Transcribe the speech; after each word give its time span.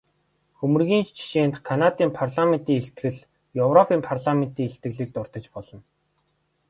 Хөмрөгийн 0.59 1.03
жишээнд 1.17 1.55
Канадын 1.67 2.09
парламентын 2.19 2.77
илтгэл, 2.81 3.19
европын 3.65 3.99
парламентын 4.09 4.65
илтгэлийг 4.69 5.09
дурдаж 5.15 5.45
болно. 5.55 5.79